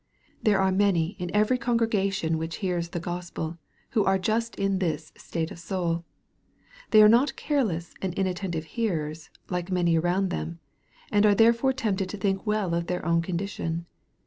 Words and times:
There 0.41 0.57
are 0.57 0.71
many 0.71 1.09
in 1.19 1.29
every 1.31 1.59
congregation 1.59 2.39
which 2.39 2.55
hears 2.65 2.89
the 2.89 2.99
Gospel, 2.99 3.59
who 3.91 4.03
are 4.03 4.17
just 4.17 4.55
in 4.55 4.79
this 4.79 5.13
state 5.15 5.51
of 5.51 5.59
soul. 5.59 6.05
They 6.89 7.03
are 7.03 7.07
not 7.07 7.35
careless 7.35 7.93
and 8.01 8.11
inattentive 8.15 8.63
hearers, 8.65 9.29
like 9.51 9.69
many 9.71 9.99
around 9.99 10.31
them, 10.31 10.57
and 11.11 11.23
are 11.23 11.35
therefore 11.35 11.73
tempted 11.73 12.09
to 12.09 12.17
think 12.17 12.47
well 12.47 12.73
of 12.73 12.87
their 12.87 13.05
own 13.05 13.21
con 13.21 13.37
dition. 13.37 13.85